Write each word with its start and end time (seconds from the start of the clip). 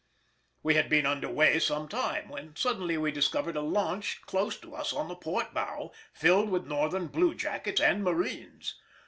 We 0.63 0.73
had 0.73 0.89
been 0.89 1.05
under 1.05 1.29
weigh 1.29 1.59
some 1.59 1.87
time, 1.87 2.27
when 2.29 2.55
suddenly 2.55 2.97
we 2.97 3.11
discovered 3.11 3.55
a 3.55 3.61
launch 3.61 4.23
close 4.25 4.57
to 4.61 4.73
us 4.73 4.93
on 4.93 5.09
the 5.09 5.15
port 5.15 5.53
bow 5.53 5.91
filled 6.11 6.49
with 6.49 6.65
Northern 6.65 7.05
blue 7.05 7.35
jackets 7.35 7.79
and 7.79 8.03
marines. 8.03 8.79